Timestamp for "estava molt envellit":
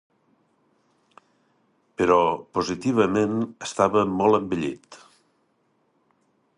3.69-4.99